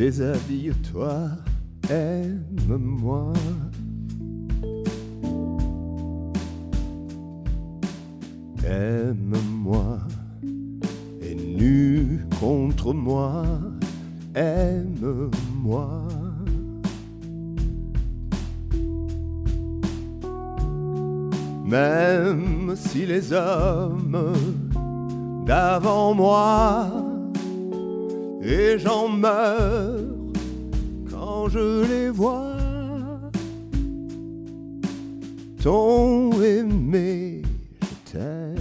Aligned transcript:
déshabille-toi, 0.00 1.28
aime-moi. 1.90 3.34
Aime-moi, 8.64 9.98
et 11.22 11.34
nu 11.34 12.24
contre 12.40 12.94
moi, 12.94 13.44
aime-moi. 14.34 16.08
Même 21.66 22.74
si 22.74 23.04
les 23.04 23.34
hommes 23.34 24.32
d'avant 25.44 26.14
moi 26.14 26.99
et 28.42 28.78
j'en 28.78 29.08
meurs 29.08 30.00
quand 31.10 31.48
je 31.48 31.84
les 31.86 32.10
vois. 32.10 32.56
Ton 35.62 36.32
aimé, 36.42 37.42
je 37.82 38.12
t'aime. 38.12 38.56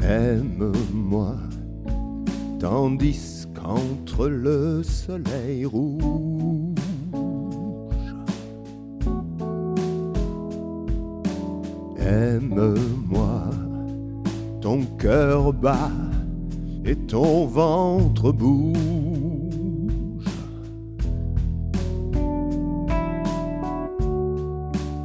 Aime-moi, 0.00 1.36
tandis 2.60 3.46
qu'entre 3.54 4.28
le 4.28 4.82
soleil 4.82 5.64
rouge 5.64 6.78
Aime-moi, 11.98 13.11
ton 14.72 14.84
cœur 14.96 15.52
bat 15.52 15.90
et 16.86 16.96
ton 16.96 17.44
ventre 17.44 18.32
bouge. 18.32 18.74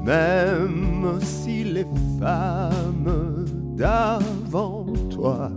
Même 0.06 1.20
si 1.20 1.66
les 1.66 1.86
femmes 2.18 3.46
d'avant 3.76 4.86
toi, 5.09 5.52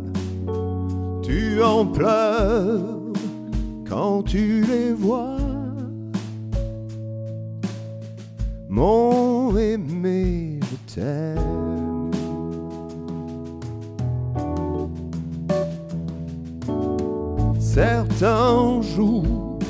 tu 1.23 1.63
en 1.63 1.87
pleures 1.87 3.13
quand 3.89 4.25
tu 4.25 4.63
les 4.63 4.93
vois. 4.93 5.37
Mon 8.69 9.57
aimé, 9.57 10.59
je. 10.89 11.60
Certains 17.73 18.83
jours, 18.83 19.61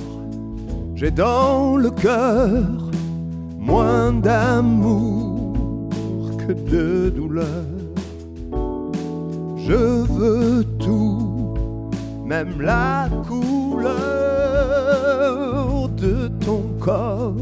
j'ai 0.94 1.10
dans 1.10 1.76
le 1.76 1.90
cœur 1.90 2.64
moins 3.58 4.10
d'amour 4.10 5.52
que 6.38 6.54
de 6.54 7.10
douleur. 7.10 7.66
Je 9.58 9.74
veux 10.14 10.64
tout, 10.78 11.52
même 12.24 12.62
la 12.62 13.10
couleur 13.28 13.90
de 15.90 16.28
ton 16.42 16.62
corps. 16.80 17.34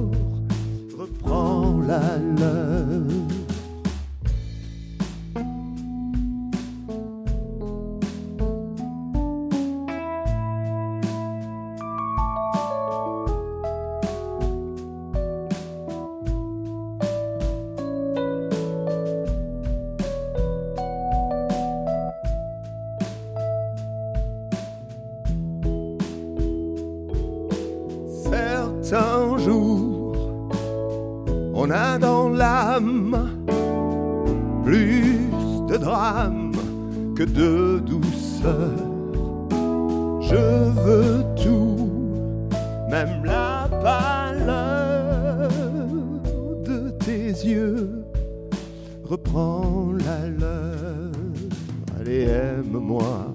Reprends 0.98 1.78
la 1.86 2.18
leur. 2.36 3.37
Certains 28.88 29.36
jours, 29.36 30.16
on 31.52 31.68
a 31.70 31.98
dans 31.98 32.30
l'âme 32.30 33.28
plus 34.64 35.28
de 35.68 35.76
drame 35.76 36.52
que 37.14 37.24
de 37.24 37.80
douceur. 37.80 38.72
Je 40.22 40.70
veux 40.80 41.22
tout, 41.36 41.90
même 42.88 43.26
la 43.26 43.68
pâleur 43.82 45.50
de 46.64 46.88
tes 47.04 47.28
yeux. 47.46 48.06
Reprends 49.04 49.92
la 49.98 50.30
leur, 50.30 51.12
allez 52.00 52.22
aime-moi. 52.22 53.34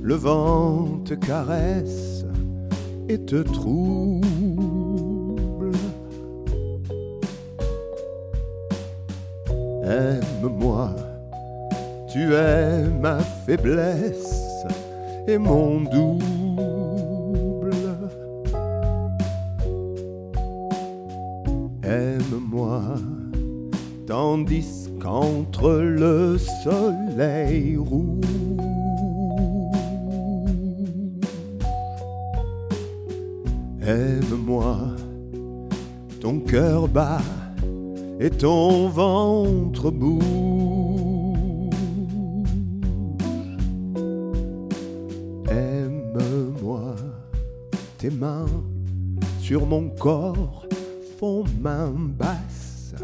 Le 0.00 0.14
vent 0.14 0.98
te 1.04 1.12
caresse 1.12 2.17
et 3.08 3.18
te 3.18 3.42
trouble. 3.42 4.22
Aime-moi, 9.84 10.94
tu 12.06 12.34
es 12.34 12.84
ma 13.00 13.18
faiblesse 13.18 14.66
et 15.26 15.38
mon 15.38 15.80
double. 15.80 16.26
Aime-moi, 21.82 22.82
tandis 24.06 24.90
qu'entre 25.00 25.70
le 25.70 26.36
soleil 26.36 27.76
rouge 27.78 28.47
Aime-moi, 33.88 34.76
ton 36.20 36.40
cœur 36.40 36.86
bat 36.88 37.22
et 38.20 38.28
ton 38.28 38.90
ventre 38.90 39.90
bouge. 39.90 40.22
Aime-moi, 45.48 46.96
tes 47.96 48.10
mains 48.10 48.44
sur 49.40 49.64
mon 49.64 49.88
corps 49.88 50.66
font 51.18 51.44
main 51.58 51.90
basse. 52.18 52.94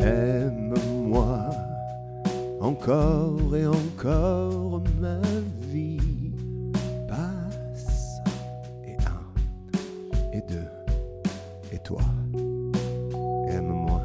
Aime-moi, 0.00 1.38
encore 2.60 3.21
toi. 11.92 12.02
Aime-moi. 13.48 14.00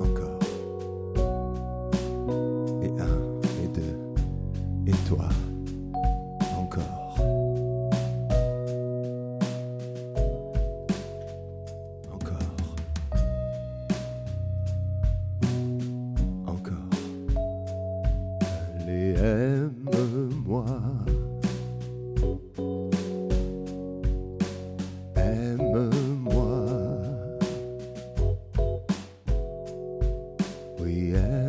Encore. 0.00 0.38
Et 2.82 2.90
un, 3.00 3.18
et 3.62 3.68
deux, 3.68 3.96
et 4.86 4.96
toi. 5.08 5.28
Encore. 6.58 7.16
Encore. 12.12 12.38
Encore. 16.46 16.88
Allez, 18.80 19.14
aime 19.14 19.72
we 30.78 31.16
ask. 31.16 31.47